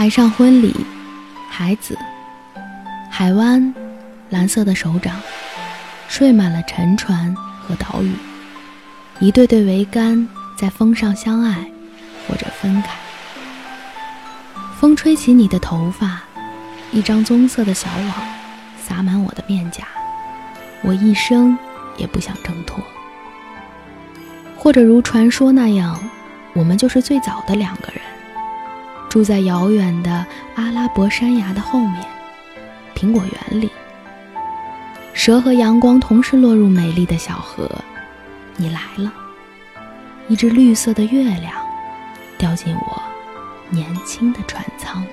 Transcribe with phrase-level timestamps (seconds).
[0.00, 0.74] 海上婚礼，
[1.50, 1.94] 海子，
[3.10, 3.74] 海湾，
[4.30, 5.20] 蓝色的手掌，
[6.08, 8.10] 睡满了沉船和岛屿，
[9.18, 10.26] 一对对桅杆
[10.56, 11.70] 在风上相爱，
[12.26, 12.88] 或者分开。
[14.80, 16.22] 风吹起你的头发，
[16.92, 18.14] 一张棕色的小网
[18.82, 19.84] 洒满我的面颊，
[20.80, 21.58] 我一生
[21.98, 22.82] 也不想挣脱。
[24.56, 26.02] 或者如传说那样，
[26.54, 28.00] 我们就是最早的两个人。
[29.10, 30.24] 住在遥远的
[30.54, 31.96] 阿拉伯山崖的后面，
[32.94, 33.68] 苹果园里。
[35.12, 37.68] 蛇和阳光同时落入美丽的小河，
[38.56, 39.12] 你来了。
[40.28, 41.52] 一只绿色的月亮，
[42.38, 43.02] 掉进我
[43.68, 45.04] 年轻的船舱。